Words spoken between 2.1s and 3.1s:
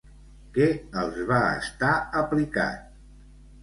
aplicat?